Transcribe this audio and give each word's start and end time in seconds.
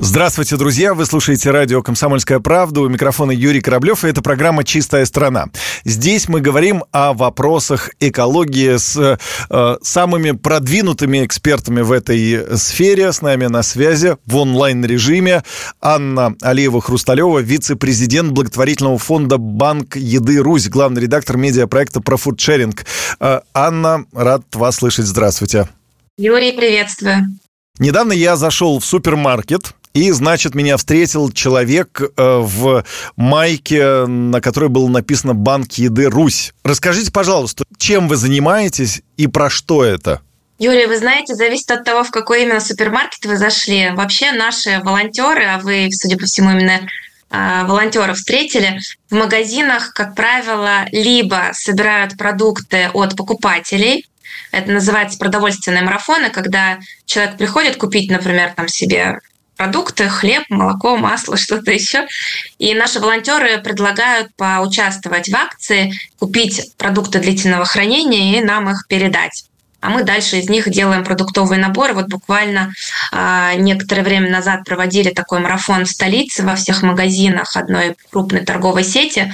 Здравствуйте, 0.00 0.56
друзья! 0.56 0.94
Вы 0.94 1.06
слушаете 1.06 1.50
радио 1.50 1.82
«Комсомольская 1.82 2.38
правда». 2.38 2.82
У 2.82 2.88
микрофона 2.88 3.32
Юрий 3.32 3.60
Кораблев, 3.60 4.04
и 4.04 4.08
это 4.08 4.22
программа 4.22 4.62
«Чистая 4.62 5.04
страна». 5.04 5.46
Здесь 5.84 6.28
мы 6.28 6.40
говорим 6.40 6.84
о 6.92 7.14
вопросах 7.14 7.90
экологии 7.98 8.76
с 8.76 9.18
э, 9.50 9.76
самыми 9.82 10.30
продвинутыми 10.30 11.24
экспертами 11.24 11.80
в 11.80 11.90
этой 11.90 12.56
сфере. 12.56 13.12
С 13.12 13.22
нами 13.22 13.46
на 13.46 13.64
связи 13.64 14.16
в 14.24 14.36
онлайн-режиме 14.36 15.42
Анна 15.80 16.36
Алиева-Хрусталева, 16.42 17.42
вице-президент 17.42 18.30
благотворительного 18.30 18.98
фонда 18.98 19.36
«Банк 19.36 19.96
Еды 19.96 20.38
Русь», 20.38 20.68
главный 20.68 21.02
редактор 21.02 21.36
медиапроекта 21.36 22.00
про 22.00 22.16
фудшеринг. 22.16 22.86
Э, 23.18 23.40
Анна, 23.52 24.04
рад 24.12 24.42
вас 24.54 24.76
слышать. 24.76 25.06
Здравствуйте. 25.06 25.68
Юрий, 26.16 26.52
приветствую. 26.52 27.36
Недавно 27.80 28.12
я 28.12 28.36
зашел 28.36 28.80
в 28.80 28.84
супермаркет, 28.84 29.72
и, 29.94 30.10
значит, 30.10 30.54
меня 30.54 30.76
встретил 30.76 31.30
человек 31.30 32.00
э, 32.00 32.08
в 32.16 32.84
майке, 33.16 34.06
на 34.06 34.40
которой 34.40 34.68
было 34.68 34.88
написано 34.88 35.34
«Банк 35.34 35.72
еды 35.74 36.08
Русь». 36.08 36.52
Расскажите, 36.64 37.10
пожалуйста, 37.10 37.64
чем 37.78 38.08
вы 38.08 38.16
занимаетесь 38.16 39.02
и 39.16 39.26
про 39.26 39.50
что 39.50 39.84
это? 39.84 40.20
Юрий, 40.58 40.86
вы 40.86 40.98
знаете, 40.98 41.34
зависит 41.34 41.70
от 41.70 41.84
того, 41.84 42.02
в 42.02 42.10
какой 42.10 42.42
именно 42.42 42.60
супермаркет 42.60 43.24
вы 43.26 43.36
зашли. 43.36 43.90
Вообще 43.94 44.32
наши 44.32 44.80
волонтеры, 44.82 45.44
а 45.44 45.58
вы, 45.58 45.88
судя 45.92 46.16
по 46.18 46.26
всему, 46.26 46.50
именно 46.50 46.80
э, 47.30 47.64
волонтеров 47.64 48.16
встретили, 48.16 48.80
в 49.08 49.14
магазинах, 49.14 49.92
как 49.94 50.16
правило, 50.16 50.86
либо 50.90 51.50
собирают 51.52 52.16
продукты 52.16 52.90
от 52.92 53.16
покупателей, 53.16 54.04
это 54.50 54.72
называется 54.72 55.18
продовольственные 55.18 55.82
марафоны, 55.82 56.30
когда 56.30 56.78
человек 57.06 57.36
приходит 57.36 57.76
купить, 57.76 58.10
например, 58.10 58.52
там 58.56 58.68
себе 58.68 59.20
продукты, 59.58 60.08
хлеб, 60.08 60.44
молоко, 60.48 60.96
масло, 60.96 61.36
что-то 61.36 61.70
еще. 61.70 62.06
И 62.58 62.72
наши 62.74 63.00
волонтеры 63.00 63.58
предлагают 63.58 64.34
поучаствовать 64.36 65.28
в 65.28 65.34
акции, 65.34 65.92
купить 66.18 66.72
продукты 66.78 67.18
длительного 67.18 67.66
хранения 67.66 68.38
и 68.38 68.44
нам 68.44 68.70
их 68.70 68.86
передать. 68.88 69.44
А 69.80 69.90
мы 69.90 70.02
дальше 70.02 70.38
из 70.38 70.48
них 70.48 70.68
делаем 70.70 71.04
продуктовые 71.04 71.60
наборы. 71.60 71.92
Вот 71.92 72.08
буквально 72.08 72.72
э, 73.12 73.52
некоторое 73.58 74.02
время 74.02 74.28
назад 74.28 74.64
проводили 74.64 75.10
такой 75.10 75.38
марафон 75.38 75.84
в 75.84 75.90
столице 75.90 76.42
во 76.42 76.56
всех 76.56 76.82
магазинах 76.82 77.56
одной 77.56 77.96
крупной 78.10 78.44
торговой 78.44 78.82
сети 78.82 79.32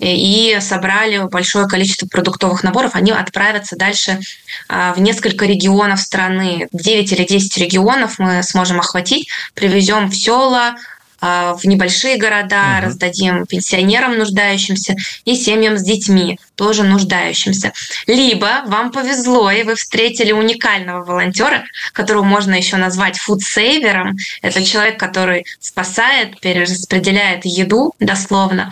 и 0.00 0.58
собрали 0.60 1.18
большое 1.28 1.68
количество 1.68 2.06
продуктовых 2.06 2.62
наборов, 2.62 2.94
они 2.94 3.12
отправятся 3.12 3.76
дальше 3.76 4.20
а, 4.68 4.94
в 4.94 5.00
несколько 5.00 5.44
регионов 5.44 6.00
страны. 6.00 6.68
9 6.72 7.12
или 7.12 7.24
10 7.24 7.58
регионов 7.58 8.18
мы 8.18 8.42
сможем 8.42 8.80
охватить, 8.80 9.28
привезем 9.54 10.08
в 10.08 10.14
села, 10.14 10.76
в 11.20 11.60
небольшие 11.64 12.16
города, 12.16 12.76
угу. 12.78 12.86
раздадим 12.86 13.46
пенсионерам 13.46 14.18
нуждающимся 14.18 14.96
и 15.24 15.34
семьям 15.34 15.76
с 15.76 15.82
детьми, 15.82 16.38
тоже 16.54 16.82
нуждающимся. 16.82 17.72
Либо 18.06 18.62
вам 18.66 18.90
повезло, 18.90 19.50
и 19.50 19.62
вы 19.62 19.74
встретили 19.74 20.32
уникального 20.32 21.04
волонтера, 21.04 21.64
которого 21.92 22.22
можно 22.22 22.54
еще 22.54 22.76
назвать 22.76 23.18
фудсейвером. 23.18 24.16
Это 24.42 24.64
человек, 24.64 24.98
который 24.98 25.44
спасает, 25.60 26.40
перераспределяет 26.40 27.44
еду 27.44 27.94
дословно. 27.98 28.70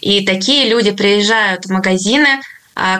И 0.00 0.24
такие 0.24 0.68
люди 0.68 0.92
приезжают 0.92 1.66
в 1.66 1.70
магазины, 1.70 2.28
а, 2.28 2.40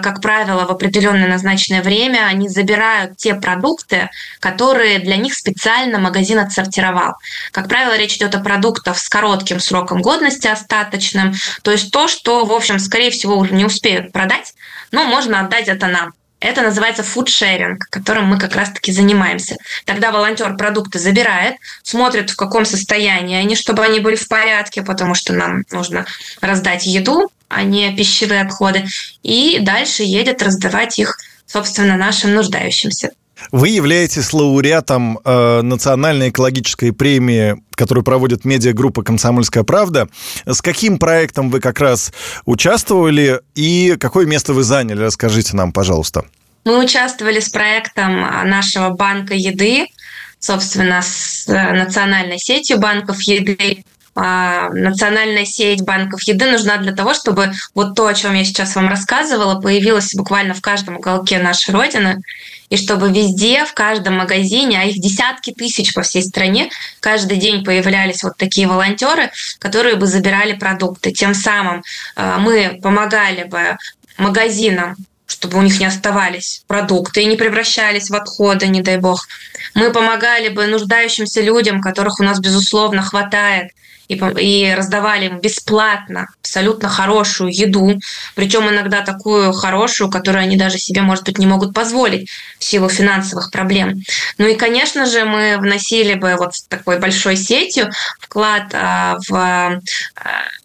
как 0.03 0.21
правило, 0.21 0.67
в 0.67 0.71
определенное 0.71 1.29
назначенное 1.29 1.83
время 1.83 2.27
они 2.27 2.49
забирают 2.49 3.17
те 3.17 3.35
продукты, 3.35 4.11
которые 4.39 4.99
для 4.99 5.17
них 5.17 5.35
специально 5.35 5.99
магазин 5.99 6.39
отсортировал. 6.39 7.15
Как 7.51 7.69
правило, 7.69 7.97
речь 7.97 8.17
идет 8.17 8.35
о 8.35 8.41
продуктах 8.41 8.99
с 8.99 9.09
коротким 9.09 9.59
сроком 9.59 10.03
годности 10.03 10.49
остаточным, 10.49 11.35
то 11.63 11.71
есть 11.71 11.91
то, 11.91 12.09
что, 12.09 12.45
в 12.45 12.53
общем, 12.53 12.79
скорее 12.79 13.11
всего, 13.11 13.37
уже 13.37 13.55
не 13.55 13.65
успеют 13.65 14.13
продать, 14.13 14.53
но 14.93 15.05
можно 15.05 15.41
отдать 15.41 15.69
это 15.69 15.87
нам. 15.87 16.13
Это 16.41 16.63
называется 16.63 17.03
фудшеринг, 17.03 17.85
которым 17.91 18.27
мы 18.27 18.39
как 18.39 18.57
раз-таки 18.57 18.93
занимаемся. 18.93 19.57
Тогда 19.85 20.11
волонтер 20.11 20.57
продукты 20.57 20.99
забирает, 20.99 21.57
смотрит, 21.83 22.31
в 22.31 22.37
каком 22.37 22.65
состоянии 22.65 23.37
они, 23.37 23.55
чтобы 23.57 23.85
они 23.85 24.01
были 24.01 24.17
в 24.17 24.27
порядке, 24.27 24.83
потому 24.83 25.15
что 25.15 25.35
нам 25.35 25.65
нужно 25.71 26.07
раздать 26.41 26.87
еду, 26.87 27.31
а 27.51 27.63
не 27.63 27.95
пищевые 27.95 28.43
отходы. 28.43 28.87
И 29.23 29.59
дальше 29.61 30.03
едет 30.03 30.43
раздавать 30.43 30.99
их, 30.99 31.19
собственно, 31.47 31.97
нашим 31.97 32.35
нуждающимся. 32.35 33.11
Вы 33.53 33.69
являетесь 33.71 34.33
лауреатом 34.33 35.19
э, 35.25 35.63
национальной 35.63 36.29
экологической 36.29 36.93
премии, 36.93 37.57
которую 37.75 38.05
проводит 38.05 38.45
медиагруппа 38.45 39.03
«Комсомольская 39.03 39.65
правда». 39.65 40.09
С 40.47 40.61
каким 40.63 40.99
проектом 40.99 41.51
вы 41.51 41.61
как 41.61 41.81
раз 41.81 42.13
участвовали 42.45 43.41
и 43.55 43.97
какое 43.99 44.27
место 44.27 44.53
вы 44.53 44.63
заняли? 44.63 45.03
Расскажите 45.03 45.57
нам, 45.57 45.73
пожалуйста. 45.73 46.25
Мы 46.65 46.85
участвовали 46.85 47.41
с 47.41 47.49
проектом 47.49 48.21
нашего 48.49 48.91
банка 48.91 49.35
еды, 49.35 49.87
собственно, 50.39 51.01
с 51.03 51.49
э, 51.49 51.73
национальной 51.73 52.39
сетью 52.39 52.79
банков 52.79 53.23
еды. 53.23 53.85
А, 54.17 54.69
национальная 54.71 55.45
сеть 55.45 55.83
банков 55.83 56.23
еды 56.25 56.51
нужна 56.51 56.79
для 56.79 56.93
того, 56.93 57.15
чтобы 57.15 57.53
вот 57.75 57.95
то, 57.95 58.07
о 58.07 58.15
чем 58.15 58.35
я 58.35 58.45
сейчас 58.45 58.75
вам 58.75 58.89
рассказывала, 58.89 59.61
появилось 59.61 60.15
буквально 60.15 60.55
в 60.55 60.61
каждом 60.61 60.97
уголке 60.97 61.39
нашей 61.39 61.73
Родины, 61.73 62.21
и 62.71 62.77
чтобы 62.77 63.11
везде, 63.11 63.65
в 63.65 63.73
каждом 63.73 64.17
магазине, 64.19 64.81
а 64.81 64.85
их 64.85 65.01
десятки 65.01 65.53
тысяч 65.53 65.95
по 65.95 66.03
всей 66.03 66.23
стране, 66.23 66.71
каждый 67.01 67.37
день 67.37 67.65
появлялись 67.65 68.23
вот 68.23 68.37
такие 68.37 68.67
волонтеры, 68.67 69.31
которые 69.59 69.97
бы 69.97 70.07
забирали 70.07 70.55
продукты. 70.55 71.13
Тем 71.13 71.35
самым 71.35 71.83
а, 72.17 72.39
мы 72.39 72.81
помогали 72.83 73.45
бы 73.45 73.77
магазинам 74.19 74.97
чтобы 75.41 75.57
у 75.57 75.63
них 75.63 75.81
не 75.81 75.87
оставались 75.87 76.63
продукты 76.67 77.23
и 77.23 77.25
не 77.25 77.37
превращались 77.37 78.11
в 78.11 78.15
отходы, 78.15 78.67
не 78.69 78.83
дай 78.83 78.99
бог. 78.99 79.27
Мы 79.75 79.91
помогали 79.91 80.51
бы 80.51 80.67
нуждающимся 80.67 81.41
людям, 81.41 81.81
которых 81.81 82.21
у 82.21 82.23
нас, 82.23 82.41
безусловно, 82.41 83.01
хватает, 83.01 83.71
и, 84.09 84.17
и 84.17 84.75
раздавали 84.75 85.27
им 85.27 85.41
бесплатно 85.41 86.29
абсолютно 86.43 86.91
хорошую 86.91 87.57
еду, 87.57 87.99
причем 88.35 88.69
иногда 88.69 89.01
такую 89.01 89.53
хорошую, 89.53 90.11
которую 90.11 90.43
они 90.43 90.57
даже 90.57 90.79
себе, 90.79 91.01
может 91.01 91.25
быть, 91.25 91.39
не 91.39 91.47
могут 91.47 91.73
позволить 91.73 92.29
в 92.59 92.65
силу 92.65 92.91
финансовых 92.91 93.51
проблем. 93.51 94.03
Ну 94.37 94.47
и, 94.47 94.57
конечно 94.57 95.07
же, 95.07 95.25
мы 95.25 95.57
вносили 95.59 96.15
бы 96.15 96.35
вот 96.37 96.55
с 96.55 96.63
такой 96.65 96.99
большой 96.99 97.37
сетью 97.37 97.89
вклад 98.21 98.75
а, 98.75 99.17
в 99.27 99.33
а, 99.33 99.81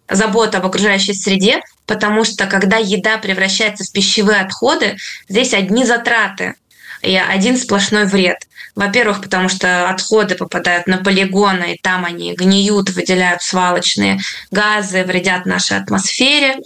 заботу 0.10 0.58
об 0.58 0.66
окружающей 0.66 1.14
среде, 1.14 1.62
потому 1.86 2.24
что 2.24 2.48
когда 2.48 2.78
еда 2.78 3.18
превращается 3.18 3.84
в 3.84 3.92
пищевые 3.92 4.42
отходы, 4.42 4.98
здесь 5.28 5.54
одни 5.54 5.86
затраты 5.86 6.56
и 7.02 7.16
один 7.16 7.58
сплошной 7.58 8.06
вред. 8.06 8.48
Во-первых, 8.76 9.22
потому 9.22 9.48
что 9.48 9.90
отходы 9.90 10.36
попадают 10.36 10.88
на 10.88 10.98
полигоны, 10.98 11.74
и 11.74 11.80
там 11.82 12.04
они 12.04 12.36
гниют, 12.36 12.90
выделяют 12.90 13.42
свалочные 13.42 14.20
газы, 14.52 15.04
вредят 15.04 15.46
нашей 15.46 15.78
атмосфере. 15.78 16.58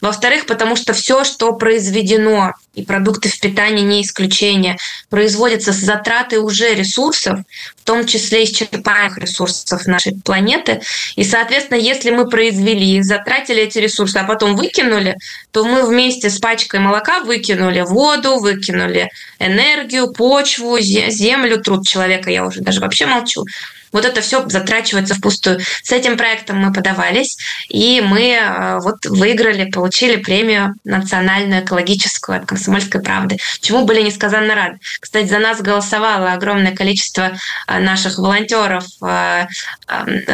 Во-вторых, 0.00 0.46
потому 0.46 0.76
что 0.76 0.92
все, 0.92 1.24
что 1.24 1.52
произведено, 1.52 2.54
и 2.74 2.82
продукты 2.84 3.28
в 3.28 3.38
питании 3.40 3.82
не 3.82 4.02
исключение, 4.02 4.76
производится 5.08 5.72
с 5.72 5.76
затратой 5.76 6.38
уже 6.38 6.74
ресурсов, 6.74 7.40
в 7.76 7.84
том 7.84 8.06
числе 8.06 8.44
исчерпаемых 8.44 9.18
ресурсов 9.18 9.86
нашей 9.86 10.14
планеты. 10.20 10.80
И, 11.16 11.24
соответственно, 11.24 11.78
если 11.78 12.10
мы 12.10 12.28
произвели, 12.28 13.02
затратили 13.02 13.62
эти 13.62 13.78
ресурсы, 13.78 14.16
а 14.16 14.24
потом 14.24 14.56
выкинули, 14.56 15.16
то 15.50 15.64
мы 15.64 15.86
вместе 15.86 16.30
с 16.30 16.38
пачкой 16.38 16.80
молока 16.80 17.20
выкинули 17.20 17.80
воду, 17.80 18.38
выкинули 18.38 19.10
энергию, 19.38 20.12
почву, 20.12 20.78
землю, 20.78 21.60
труд 21.60 21.86
человека, 21.86 22.30
я 22.30 22.46
уже 22.46 22.60
даже 22.60 22.80
вообще 22.80 23.06
молчу. 23.06 23.44
Вот 23.92 24.04
это 24.04 24.20
все 24.20 24.48
затрачивается 24.48 25.14
впустую. 25.14 25.60
С 25.82 25.92
этим 25.92 26.16
проектом 26.16 26.58
мы 26.58 26.72
подавались, 26.72 27.36
и 27.68 28.00
мы 28.00 28.32
э, 28.32 28.78
вот 28.80 29.06
выиграли, 29.06 29.70
получили 29.70 30.16
премию 30.16 30.74
национальную 30.84 31.64
экологическую 31.64 32.38
от 32.38 32.46
«Комсомольской 32.46 33.00
правды», 33.00 33.38
чему 33.60 33.84
были 33.84 34.02
несказанно 34.02 34.54
рады. 34.54 34.78
Кстати, 35.00 35.26
за 35.26 35.38
нас 35.38 35.60
голосовало 35.60 36.32
огромное 36.32 36.74
количество 36.74 37.32
э, 37.66 37.78
наших 37.80 38.18
волонтеров, 38.18 38.84
э, 39.02 39.46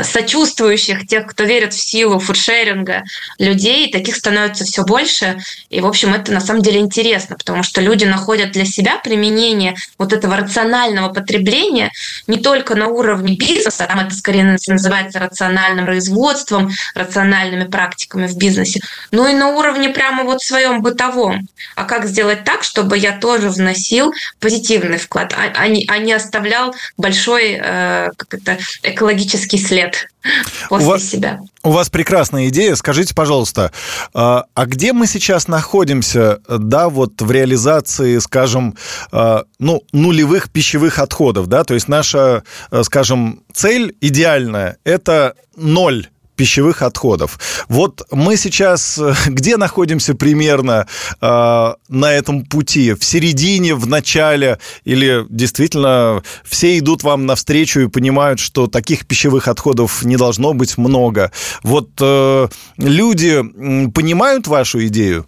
сочувствующих, 0.03 1.07
тех, 1.07 1.27
кто 1.27 1.45
верит 1.45 1.73
в 1.73 1.81
силу 1.81 2.19
фудшеринга 2.19 3.05
людей. 3.39 3.91
Таких 3.91 4.17
становится 4.17 4.65
все 4.65 4.85
больше. 4.85 5.39
И, 5.71 5.81
в 5.81 5.87
общем, 5.87 6.15
это 6.15 6.33
на 6.33 6.41
самом 6.41 6.63
деле 6.63 6.81
интересно, 6.81 7.37
потому 7.37 7.63
что 7.63 7.81
люди 7.81 8.05
находят 8.05 8.53
для 8.53 8.65
себя 8.65 8.99
применение 8.99 9.77
вот 9.99 10.13
этого 10.13 10.37
рационального 10.37 11.13
потребления 11.13 11.91
не 12.27 12.39
только 12.39 12.75
на 12.75 12.89
уровне 12.89 13.37
бизнеса, 13.47 13.87
там 13.87 14.01
это 14.01 14.15
скорее 14.15 14.57
называется 14.67 15.19
рациональным 15.19 15.87
производством, 15.87 16.71
рациональными 16.95 17.65
практиками 17.65 18.27
в 18.27 18.37
бизнесе, 18.37 18.81
ну 19.11 19.29
и 19.29 19.35
на 19.35 19.49
уровне 19.49 19.89
прямо 19.91 20.25
вот 20.25 20.43
своем 20.43 20.83
бытовом. 20.83 21.49
А 21.75 21.85
как 21.85 22.07
сделать 22.07 22.45
так, 22.45 22.63
чтобы 22.63 22.99
я 22.99 23.19
тоже 23.19 23.51
вносил 23.51 24.13
позитивный 24.41 24.99
вклад, 24.99 25.35
а, 25.35 25.53
а, 25.55 25.69
не, 25.69 25.85
а 25.89 25.99
не 25.99 26.13
оставлял 26.13 26.75
большой 26.97 27.59
э, 27.61 28.11
как 28.17 28.35
это, 28.35 28.59
экологический 28.83 29.59
след 29.59 30.09
после 30.69 30.87
у 30.87 30.91
вас, 30.91 31.03
себя. 31.03 31.41
У 31.63 31.71
вас 31.71 31.91
прекрасная 31.91 32.49
идея. 32.49 32.75
Скажите, 32.75 33.15
пожалуйста, 33.15 33.73
а, 34.15 34.45
а 34.55 34.67
где 34.67 34.93
мы 34.93 35.07
сейчас 35.07 35.49
находимся, 35.49 36.41
да, 36.49 36.89
вот 36.89 37.21
в 37.21 37.31
реализации, 37.31 38.19
скажем, 38.19 38.77
а, 39.13 39.45
ну, 39.59 39.83
нулевых 39.93 40.51
пищевых 40.51 40.99
отходов, 40.99 41.47
да, 41.47 41.65
то 41.65 41.75
есть 41.75 41.89
наша, 41.89 42.43
э, 42.71 42.83
скажем, 42.83 43.43
цель 43.53 43.97
идеальная– 44.01 44.77
это 44.85 45.35
ноль 45.57 46.09
пищевых 46.37 46.83
отходов. 46.83 47.39
Вот 47.69 48.07
мы 48.11 48.37
сейчас 48.37 48.99
э, 48.99 49.15
где 49.27 49.57
находимся 49.57 50.15
примерно 50.15 50.87
э, 51.21 51.75
на 51.89 52.13
этом 52.13 52.45
пути? 52.45 52.93
В 52.93 53.05
середине, 53.05 53.75
в 53.75 53.87
начале? 53.87 54.59
Или 54.85 55.25
действительно 55.29 56.23
все 56.45 56.79
идут 56.79 57.03
вам 57.03 57.27
навстречу 57.27 57.81
и 57.81 57.89
понимают, 57.89 58.39
что 58.39 58.67
таких 58.67 59.07
пищевых 59.07 59.49
отходов 59.49 60.03
не 60.05 60.17
должно 60.17 60.53
быть 60.53 60.79
много? 60.79 61.33
Вот 61.63 61.91
э, 62.01 62.49
люди 62.77 63.43
понимают 63.91 64.47
вашу 64.47 64.87
идею? 64.87 65.27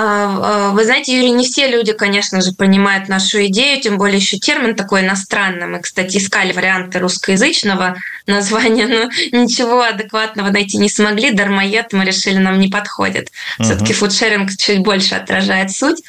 А, 0.00 0.68
а, 0.68 0.70
вы 0.70 0.84
знаете, 0.84 1.16
Юрий, 1.16 1.32
не 1.32 1.44
все 1.44 1.66
люди, 1.66 1.92
конечно 1.92 2.40
же, 2.40 2.52
понимают 2.52 3.08
нашу 3.08 3.44
идею, 3.46 3.80
тем 3.80 3.98
более 3.98 4.18
еще 4.18 4.38
термин 4.38 4.76
такой 4.76 5.00
иностранный. 5.00 5.66
Мы, 5.66 5.80
кстати, 5.80 6.18
искали 6.18 6.52
варианты 6.52 7.00
русскоязычного 7.00 7.96
названия, 8.26 8.86
но 8.86 9.10
ничего 9.36 9.82
адекватного 9.82 10.50
найти 10.50 10.78
не 10.78 10.88
смогли. 10.88 11.32
Дармоед 11.32 11.92
мы 11.92 12.04
решили, 12.04 12.38
нам 12.38 12.60
не 12.60 12.68
подходит. 12.68 13.30
Uh-huh. 13.58 13.64
Все-таки 13.64 13.92
фудшеринг 13.92 14.50
чуть 14.56 14.84
больше 14.84 15.16
отражает 15.16 15.72
суть. 15.72 16.04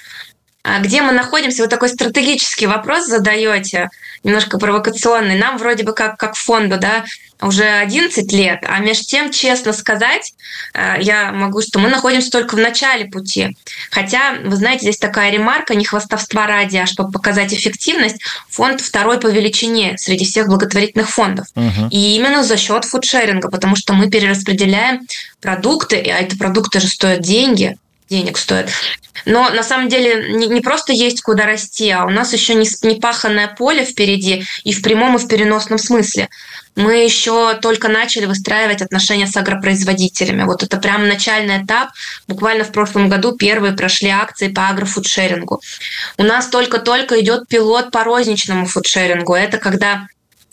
А 0.63 0.79
где 0.79 1.01
мы 1.01 1.13
находимся? 1.13 1.63
Вы 1.63 1.69
такой 1.69 1.89
стратегический 1.89 2.67
вопрос 2.67 3.05
задаете, 3.05 3.89
немножко 4.23 4.57
провокационный. 4.57 5.37
Нам 5.37 5.57
вроде 5.57 5.83
бы 5.83 5.93
как, 5.93 6.17
как 6.17 6.35
фонду, 6.35 6.77
да, 6.77 7.05
уже 7.41 7.63
11 7.63 8.31
лет, 8.33 8.65
а 8.67 8.79
между 8.79 9.05
тем, 9.05 9.31
честно 9.31 9.71
сказать, 9.71 10.33
э, 10.73 10.97
я 10.99 11.31
могу, 11.31 11.61
что 11.61 11.79
мы 11.79 11.87
находимся 11.87 12.29
только 12.29 12.55
в 12.55 12.59
начале 12.59 13.05
пути. 13.05 13.55
Хотя, 13.91 14.33
вы 14.43 14.55
знаете, 14.57 14.81
здесь 14.81 14.97
такая 14.97 15.31
ремарка, 15.31 15.75
не 15.75 15.85
хвастовства 15.85 16.47
ради, 16.47 16.75
а 16.75 16.85
чтобы 16.85 17.11
показать 17.11 17.53
эффективность, 17.53 18.21
фонд 18.49 18.81
второй 18.81 19.21
по 19.21 19.27
величине 19.27 19.97
среди 19.97 20.25
всех 20.25 20.47
благотворительных 20.47 21.09
фондов. 21.09 21.47
Угу. 21.55 21.87
И 21.91 22.15
именно 22.17 22.43
за 22.43 22.57
счет 22.57 22.83
фудшеринга, 22.83 23.49
потому 23.49 23.77
что 23.77 23.93
мы 23.93 24.09
перераспределяем 24.09 25.07
продукты, 25.41 25.95
а 25.95 26.19
эти 26.21 26.37
продукты 26.37 26.81
же 26.81 26.87
стоят 26.87 27.21
деньги, 27.21 27.77
денег 28.09 28.37
стоят. 28.37 28.69
Но 29.25 29.49
на 29.49 29.63
самом 29.63 29.89
деле 29.89 30.33
не, 30.33 30.47
не 30.47 30.61
просто 30.61 30.93
есть 30.93 31.21
куда 31.21 31.45
расти, 31.45 31.89
а 31.91 32.05
у 32.05 32.09
нас 32.09 32.33
еще 32.33 32.55
не, 32.55 32.67
не 32.87 32.99
паханное 32.99 33.47
поле 33.47 33.85
впереди 33.85 34.43
и 34.63 34.73
в 34.73 34.81
прямом, 34.81 35.15
и 35.15 35.19
в 35.19 35.27
переносном 35.27 35.77
смысле. 35.77 36.29
Мы 36.75 37.03
еще 37.03 37.55
только 37.55 37.89
начали 37.89 38.25
выстраивать 38.25 38.81
отношения 38.81 39.27
с 39.27 39.35
агропроизводителями. 39.35 40.43
Вот 40.43 40.63
это 40.63 40.77
прям 40.77 41.07
начальный 41.07 41.63
этап. 41.63 41.89
Буквально 42.27 42.63
в 42.63 42.71
прошлом 42.71 43.09
году 43.09 43.35
первые 43.35 43.73
прошли 43.73 44.09
акции 44.09 44.47
по 44.47 44.69
агрофудшерингу. 44.69 45.61
У 46.17 46.23
нас 46.23 46.47
только-только 46.47 47.19
идет 47.19 47.47
пилот 47.47 47.91
по 47.91 48.03
розничному 48.03 48.65
фудшерингу. 48.65 49.33
Это 49.33 49.57
когда 49.57 50.07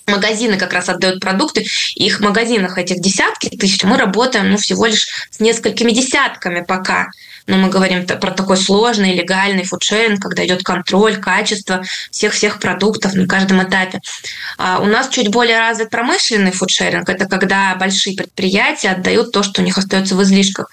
магазины 0.07 0.57
как 0.57 0.73
раз 0.73 0.89
отдают 0.89 1.21
продукты, 1.21 1.65
их 1.95 2.19
в 2.19 2.23
магазинах 2.23 2.79
этих 2.79 3.01
десятки 3.01 3.49
тысяч, 3.49 3.83
мы 3.85 3.97
работаем 3.97 4.51
ну, 4.51 4.57
всего 4.57 4.87
лишь 4.87 5.09
с 5.31 5.41
несколькими 5.41 5.93
десятками 5.93 6.65
пока 6.67 7.09
но 7.47 7.57
мы 7.57 7.69
говорим 7.69 8.07
про 8.07 8.33
такой 8.33 8.57
сложный, 8.57 9.15
легальный 9.15 9.65
фудшеринг, 9.65 10.21
когда 10.21 10.45
идет 10.45 10.63
контроль, 10.63 11.17
качество 11.17 11.83
всех-всех 12.11 12.59
продуктов 12.59 13.15
на 13.15 13.27
каждом 13.27 13.63
этапе. 13.63 14.01
А 14.59 14.81
у 14.81 14.87
нас 14.87 15.09
чуть 15.09 15.31
более 15.31 15.59
развит 15.59 15.91
промышленный 15.91 16.51
фудшеринг. 16.51 17.09
Это 17.09 17.27
когда 17.27 17.75
большие 17.77 18.17
предприятия 18.17 18.91
отдают 18.91 19.33
то, 19.33 19.43
что 19.43 19.63
у 19.63 19.65
них 19.65 19.79
остается 19.79 20.17
в 20.17 20.23
излишках. 20.23 20.71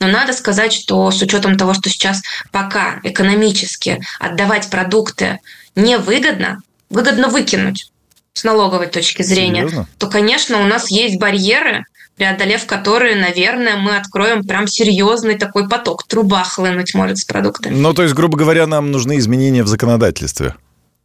Но 0.00 0.08
надо 0.08 0.32
сказать, 0.32 0.72
что 0.72 1.10
с 1.10 1.20
учетом 1.22 1.56
того, 1.56 1.74
что 1.74 1.88
сейчас 1.88 2.22
пока 2.52 3.00
экономически 3.02 4.00
отдавать 4.18 4.70
продукты 4.70 5.40
невыгодно, 5.74 6.60
выгодно 6.90 7.28
выкинуть 7.28 7.90
с 8.34 8.44
налоговой 8.44 8.88
точки 8.88 9.22
зрения, 9.22 9.62
Серьезно? 9.62 9.88
то, 9.98 10.08
конечно, 10.08 10.60
у 10.60 10.64
нас 10.64 10.90
есть 10.90 11.18
барьеры, 11.18 11.86
преодолев 12.16 12.66
которые, 12.66 13.16
наверное, 13.16 13.76
мы 13.76 13.96
откроем 13.96 14.44
прям 14.44 14.66
серьезный 14.66 15.36
такой 15.36 15.68
поток. 15.68 16.04
Труба 16.06 16.44
хлынуть 16.44 16.94
может 16.94 17.18
с 17.18 17.24
продуктами. 17.24 17.74
Ну, 17.74 17.92
то 17.92 18.02
есть, 18.02 18.14
грубо 18.14 18.36
говоря, 18.36 18.66
нам 18.66 18.90
нужны 18.90 19.18
изменения 19.18 19.62
в 19.62 19.68
законодательстве. 19.68 20.54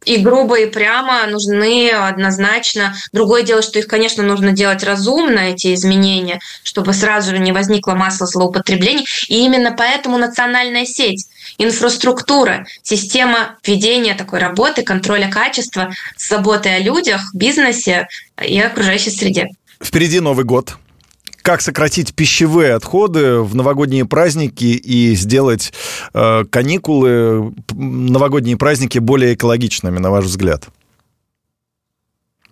И 0.06 0.16
грубо, 0.16 0.58
и 0.58 0.66
прямо 0.66 1.26
нужны 1.26 1.90
однозначно. 1.90 2.94
Другое 3.12 3.42
дело, 3.42 3.60
что 3.60 3.78
их, 3.78 3.86
конечно, 3.86 4.22
нужно 4.22 4.52
делать 4.52 4.82
разумно, 4.82 5.40
эти 5.40 5.74
изменения, 5.74 6.40
чтобы 6.62 6.94
сразу 6.94 7.32
же 7.32 7.38
не 7.38 7.52
возникло 7.52 7.92
масса 7.92 8.24
злоупотреблений. 8.24 9.04
И 9.28 9.44
именно 9.44 9.72
поэтому 9.76 10.16
национальная 10.16 10.86
сеть, 10.86 11.26
инфраструктура, 11.58 12.64
система 12.82 13.58
ведения 13.66 14.14
такой 14.14 14.38
работы, 14.38 14.82
контроля 14.82 15.30
качества, 15.30 15.92
заботы 16.16 16.70
о 16.70 16.78
людях, 16.78 17.34
бизнесе 17.34 18.08
и 18.42 18.58
окружающей 18.58 19.10
среде. 19.10 19.48
Впереди 19.82 20.20
Новый 20.20 20.46
год 20.46 20.76
как 21.42 21.60
сократить 21.60 22.14
пищевые 22.14 22.74
отходы 22.74 23.40
в 23.40 23.54
новогодние 23.54 24.04
праздники 24.04 24.64
и 24.64 25.14
сделать 25.14 25.72
э, 26.14 26.44
каникулы, 26.50 27.52
новогодние 27.72 28.56
праздники 28.56 28.98
более 28.98 29.34
экологичными, 29.34 29.98
на 29.98 30.10
ваш 30.10 30.24
взгляд? 30.24 30.68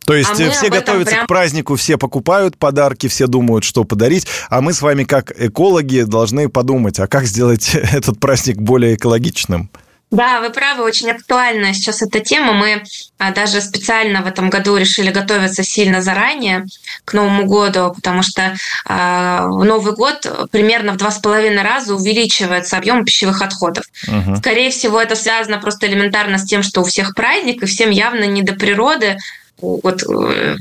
То 0.08 0.14
есть 0.14 0.40
а 0.40 0.50
все 0.50 0.70
готовятся 0.70 1.12
прям... 1.12 1.25
к 1.26 1.29
празднику, 1.29 1.76
все 1.76 1.99
покупают 1.99 2.56
подарки, 2.56 3.08
все 3.08 3.26
думают, 3.26 3.64
что 3.64 3.85
подарить, 3.85 4.26
а 4.49 4.62
мы 4.62 4.73
с 4.73 4.81
вами 4.81 5.05
как 5.05 5.38
экологи 5.38 6.00
должны 6.00 6.49
подумать, 6.49 6.99
а 6.99 7.06
как 7.06 7.26
сделать 7.26 7.75
этот 7.75 8.19
праздник 8.19 8.56
более 8.56 8.94
экологичным? 8.94 9.70
Да, 10.10 10.40
вы 10.40 10.50
правы, 10.50 10.84
очень 10.84 11.10
актуальна 11.10 11.75
сейчас 11.75 12.00
эта 12.00 12.20
тема. 12.20 12.55
Мы 12.55 12.82
а, 13.19 13.32
даже 13.32 13.60
специально 13.60 14.22
в 14.22 14.26
этом 14.26 14.49
году 14.49 14.76
решили 14.76 15.10
готовиться 15.10 15.62
сильно 15.62 16.00
заранее 16.00 16.64
к 17.05 17.12
Новому 17.12 17.44
году, 17.44 17.93
потому 17.94 18.22
что 18.22 18.56
а, 18.87 19.46
в 19.46 19.64
Новый 19.64 19.94
год 19.94 20.49
примерно 20.50 20.93
в 20.93 20.96
два 20.96 21.10
с 21.10 21.19
половиной 21.19 21.62
раза 21.62 21.94
увеличивается 21.94 22.78
объем 22.78 23.05
пищевых 23.05 23.43
отходов. 23.43 23.84
Угу. 24.06 24.36
Скорее 24.36 24.70
всего, 24.70 25.00
это 25.00 25.15
связано 25.15 25.58
просто 25.58 25.86
элементарно 25.86 26.38
с 26.38 26.44
тем, 26.44 26.62
что 26.62 26.81
у 26.81 26.84
всех 26.84 27.15
праздник, 27.15 27.62
и 27.62 27.67
всем 27.67 27.91
явно 27.91 28.24
не 28.24 28.41
до 28.43 28.55
природы. 28.55 29.19
Вот 29.60 30.05
э, 30.05 30.56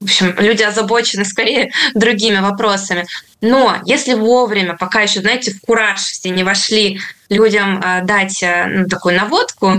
в 0.00 0.04
общем, 0.04 0.34
люди 0.38 0.62
озабочены 0.62 1.24
скорее 1.24 1.72
другими 1.94 2.40
вопросами. 2.40 3.06
Но 3.40 3.76
если 3.84 4.12
вовремя, 4.12 4.76
пока 4.76 5.00
еще, 5.00 5.20
знаете, 5.20 5.52
в 5.52 5.60
кураж 5.60 6.00
все 6.00 6.30
не 6.30 6.44
вошли 6.44 7.00
людям 7.30 7.80
э, 7.82 8.02
дать 8.04 8.42
э, 8.42 8.66
ну, 8.66 8.86
такую 8.88 9.16
наводку, 9.16 9.72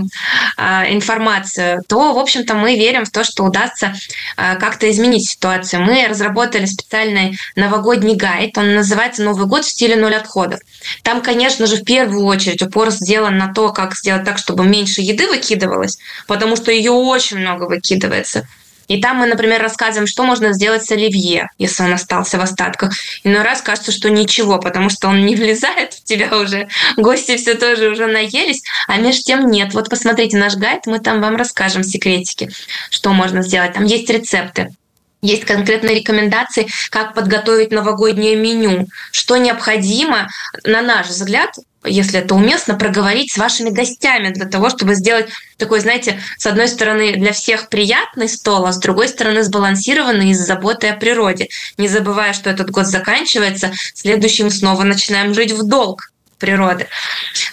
э, 0.56 0.92
информацию, 0.92 1.82
то, 1.86 2.12
в 2.12 2.18
общем-то, 2.18 2.54
мы 2.54 2.76
верим 2.76 3.04
в 3.04 3.10
то, 3.10 3.24
что 3.24 3.44
удастся 3.44 3.94
как-то 4.36 4.90
изменить 4.90 5.28
ситуацию. 5.28 5.82
Мы 5.82 6.06
разработали 6.08 6.66
специальный 6.66 7.38
новогодний 7.56 8.16
гайд, 8.16 8.58
он 8.58 8.74
называется 8.74 9.22
«Новый 9.22 9.46
год 9.46 9.64
в 9.64 9.70
стиле 9.70 9.96
ноль 9.96 10.14
отходов». 10.14 10.60
Там, 11.02 11.22
конечно 11.22 11.66
же, 11.66 11.76
в 11.76 11.84
первую 11.84 12.24
очередь 12.24 12.62
упор 12.62 12.90
сделан 12.90 13.36
на 13.38 13.52
то, 13.52 13.72
как 13.72 13.96
сделать 13.96 14.24
так, 14.24 14.38
чтобы 14.38 14.66
меньше 14.66 15.00
еды 15.00 15.26
выкидывалось, 15.28 15.98
потому 16.26 16.56
что 16.56 16.70
ее 16.70 16.92
очень 16.92 17.38
много 17.38 17.64
выкидывается. 17.64 18.46
И 18.88 19.00
там 19.00 19.18
мы, 19.18 19.26
например, 19.26 19.62
рассказываем, 19.62 20.06
что 20.06 20.24
можно 20.24 20.52
сделать 20.52 20.84
с 20.84 20.90
оливье, 20.90 21.50
если 21.58 21.84
он 21.84 21.92
остался 21.92 22.38
в 22.38 22.40
остатках. 22.40 22.94
Иной 23.22 23.42
раз 23.42 23.62
кажется, 23.62 23.92
что 23.92 24.10
ничего, 24.10 24.58
потому 24.58 24.88
что 24.90 25.08
он 25.08 25.24
не 25.24 25.36
влезает 25.36 25.94
в 25.94 26.04
тебя 26.04 26.36
уже. 26.36 26.68
Гости 26.96 27.36
все 27.36 27.54
тоже 27.54 27.90
уже 27.90 28.06
наелись, 28.06 28.62
а 28.88 28.96
между 28.96 29.22
тем 29.22 29.50
нет. 29.50 29.74
Вот 29.74 29.90
посмотрите 29.90 30.38
наш 30.38 30.56
гайд, 30.56 30.86
мы 30.86 30.98
там 30.98 31.20
вам 31.20 31.36
расскажем 31.36 31.84
секретики, 31.84 32.50
что 32.90 33.12
можно 33.12 33.42
сделать. 33.42 33.74
Там 33.74 33.84
есть 33.84 34.08
рецепты. 34.10 34.74
Есть 35.20 35.44
конкретные 35.44 35.96
рекомендации, 35.96 36.68
как 36.90 37.14
подготовить 37.14 37.72
новогоднее 37.72 38.36
меню, 38.36 38.86
что 39.10 39.36
необходимо, 39.36 40.28
на 40.64 40.80
наш 40.80 41.08
взгляд, 41.08 41.50
если 41.84 42.20
это 42.20 42.34
уместно, 42.34 42.74
проговорить 42.74 43.32
с 43.32 43.38
вашими 43.38 43.70
гостями 43.70 44.30
для 44.30 44.46
того, 44.46 44.70
чтобы 44.70 44.94
сделать 44.94 45.28
такой, 45.56 45.80
знаете, 45.80 46.20
с 46.36 46.46
одной 46.46 46.68
стороны 46.68 47.16
для 47.16 47.32
всех 47.32 47.68
приятный 47.68 48.28
стол, 48.28 48.66
а 48.66 48.72
с 48.72 48.78
другой 48.78 49.08
стороны 49.08 49.42
сбалансированный 49.42 50.30
из 50.30 50.38
заботы 50.38 50.88
о 50.88 50.96
природе. 50.96 51.48
Не 51.78 51.88
забывая, 51.88 52.32
что 52.32 52.50
этот 52.50 52.70
год 52.70 52.86
заканчивается, 52.86 53.72
следующим 53.94 54.50
снова 54.50 54.84
начинаем 54.84 55.34
жить 55.34 55.52
в 55.52 55.66
долг 55.66 56.12
природы. 56.38 56.86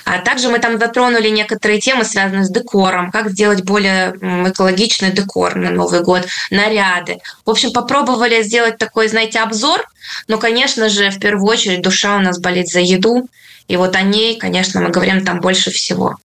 А 0.06 0.20
также 0.20 0.50
мы 0.50 0.60
там 0.60 0.78
затронули 0.78 1.30
некоторые 1.30 1.80
темы, 1.80 2.06
связанные 2.06 2.46
с 2.46 2.50
декором, 2.50 3.12
как 3.12 3.32
сделать 3.32 3.64
более 3.64 4.12
экологичный 4.50 5.12
декор 5.12 5.56
на 5.56 5.72
Новый 5.72 6.02
год, 6.02 6.26
наряды. 6.52 7.18
В 7.46 7.50
общем, 7.50 7.72
попробовали 7.72 8.44
сделать 8.44 8.78
такой, 8.78 9.08
знаете, 9.08 9.40
обзор, 9.40 9.86
но, 10.28 10.38
конечно 10.38 10.90
же, 10.90 11.10
в 11.10 11.20
первую 11.20 11.48
очередь 11.48 11.82
душа 11.82 12.18
у 12.18 12.20
нас 12.20 12.40
болит 12.40 12.68
за 12.68 12.80
еду, 12.80 13.28
и 13.68 13.78
вот 13.78 13.96
о 13.96 14.02
ней, 14.02 14.38
конечно, 14.38 14.82
мы 14.82 14.90
говорим 14.90 15.26
там 15.26 15.42
больше 15.42 15.72
всего. 15.72 16.18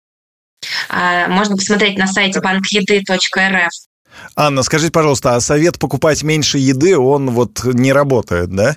А, 0.89 1.27
можно 1.27 1.55
посмотреть 1.55 1.97
на 1.97 2.07
сайте 2.07 2.41
банкеды.рф. 2.41 3.71
Анна, 4.35 4.63
скажите, 4.63 4.91
пожалуйста, 4.91 5.35
а 5.35 5.41
совет 5.41 5.79
покупать 5.79 6.23
меньше 6.23 6.57
еды, 6.57 6.97
он 6.97 7.29
вот 7.29 7.63
не 7.63 7.93
работает, 7.93 8.49
да? 8.49 8.75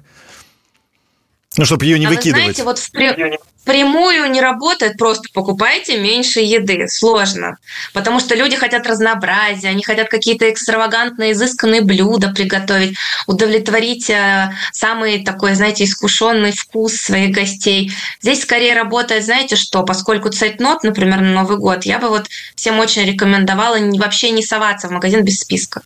Ну, 1.56 1.64
чтобы 1.64 1.84
ее 1.84 1.98
не 1.98 2.06
а 2.06 2.10
выкидывать. 2.10 2.58
Вы 2.58 2.62
знаете, 2.62 2.64
вот 2.64 2.78
в, 2.78 3.51
Прямую 3.64 4.28
не 4.30 4.40
работает, 4.40 4.96
просто 4.96 5.28
покупайте 5.32 5.96
меньше 5.96 6.40
еды. 6.40 6.88
Сложно. 6.88 7.58
Потому 7.92 8.18
что 8.18 8.34
люди 8.34 8.56
хотят 8.56 8.86
разнообразия, 8.88 9.68
они 9.68 9.84
хотят 9.84 10.08
какие-то 10.08 10.50
экстравагантные, 10.50 11.32
изысканные 11.32 11.80
блюда 11.80 12.30
приготовить, 12.30 12.96
удовлетворить 13.28 14.10
э, 14.10 14.50
самый 14.72 15.22
такой, 15.24 15.54
знаете, 15.54 15.84
искушенный 15.84 16.50
вкус 16.50 16.94
своих 16.94 17.34
гостей. 17.34 17.92
Здесь 18.20 18.42
скорее 18.42 18.74
работает, 18.74 19.24
знаете 19.24 19.54
что, 19.54 19.84
поскольку 19.84 20.30
цейтнот, 20.30 20.82
например, 20.82 21.20
на 21.20 21.32
Новый 21.32 21.58
год, 21.58 21.84
я 21.84 22.00
бы 22.00 22.08
вот 22.08 22.26
всем 22.56 22.80
очень 22.80 23.04
рекомендовала 23.04 23.78
вообще 23.96 24.30
не 24.30 24.42
соваться 24.42 24.88
в 24.88 24.90
магазин 24.90 25.22
без 25.24 25.38
списка. 25.38 25.82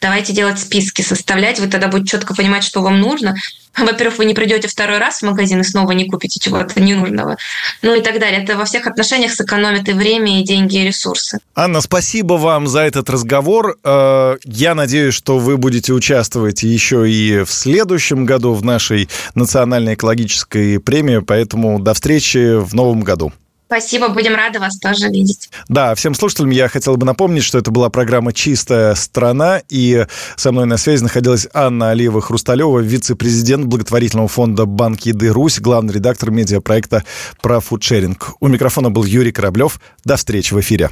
Давайте 0.00 0.32
делать 0.32 0.58
списки, 0.58 1.02
составлять, 1.02 1.60
вы 1.60 1.68
тогда 1.68 1.88
будете 1.88 2.12
четко 2.12 2.34
понимать, 2.34 2.64
что 2.64 2.80
вам 2.80 3.00
нужно, 3.00 3.36
во-первых, 3.76 4.18
вы 4.18 4.24
не 4.24 4.34
придете 4.34 4.68
второй 4.68 4.98
раз 4.98 5.20
в 5.20 5.26
магазин 5.26 5.60
и 5.60 5.64
снова 5.64 5.92
не 5.92 6.08
купите 6.08 6.40
чего-то 6.40 6.80
ненужного. 7.20 7.36
Ну 7.82 7.94
и 7.94 8.00
так 8.00 8.18
далее. 8.18 8.42
Это 8.42 8.56
во 8.56 8.64
всех 8.64 8.86
отношениях 8.86 9.32
сэкономит 9.32 9.88
и 9.88 9.92
время, 9.92 10.40
и 10.40 10.44
деньги, 10.44 10.78
и 10.78 10.86
ресурсы. 10.86 11.38
Анна, 11.54 11.80
спасибо 11.80 12.34
вам 12.34 12.66
за 12.66 12.80
этот 12.80 13.10
разговор. 13.10 13.76
Э, 13.84 14.36
я 14.44 14.74
надеюсь, 14.74 15.14
что 15.14 15.38
вы 15.38 15.56
будете 15.56 15.92
участвовать 15.92 16.62
еще 16.62 17.10
и 17.10 17.44
в 17.44 17.50
следующем 17.50 18.26
году 18.26 18.54
в 18.54 18.64
нашей 18.64 19.08
национальной 19.34 19.94
экологической 19.94 20.80
премии, 20.80 21.18
поэтому 21.18 21.78
до 21.78 21.94
встречи 21.94 22.58
в 22.58 22.74
новом 22.74 23.00
году. 23.00 23.32
Спасибо, 23.70 24.08
будем 24.08 24.34
рады 24.34 24.58
вас 24.58 24.76
тоже 24.80 25.06
видеть. 25.10 25.48
Да, 25.68 25.94
всем 25.94 26.12
слушателям 26.16 26.50
я 26.50 26.66
хотел 26.66 26.96
бы 26.96 27.06
напомнить, 27.06 27.44
что 27.44 27.56
это 27.56 27.70
была 27.70 27.88
программа 27.88 28.32
«Чистая 28.32 28.96
страна», 28.96 29.62
и 29.68 30.06
со 30.34 30.50
мной 30.50 30.66
на 30.66 30.76
связи 30.76 31.04
находилась 31.04 31.46
Анна 31.54 31.92
Алиева-Хрусталева, 31.92 32.82
вице-президент 32.82 33.66
благотворительного 33.66 34.26
фонда 34.26 34.66
«Банк 34.66 35.02
Еды 35.02 35.28
Русь», 35.28 35.60
главный 35.60 35.94
редактор 35.94 36.32
медиапроекта 36.32 37.04
про 37.40 37.60
фудшеринг. 37.60 38.32
У 38.40 38.48
микрофона 38.48 38.90
был 38.90 39.04
Юрий 39.04 39.30
Кораблев. 39.30 39.80
До 40.04 40.16
встречи 40.16 40.52
в 40.52 40.58
эфире. 40.58 40.90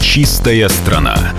«Чистая 0.00 0.68
страна». 0.68 1.32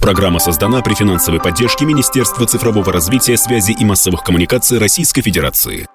Программа 0.00 0.38
создана 0.38 0.80
при 0.80 0.94
финансовой 0.94 1.38
поддержке 1.38 1.84
Министерства 1.84 2.46
цифрового 2.46 2.90
развития, 2.90 3.36
связи 3.36 3.72
и 3.72 3.84
массовых 3.84 4.22
коммуникаций 4.22 4.78
Российской 4.78 5.20
Федерации. 5.20 5.86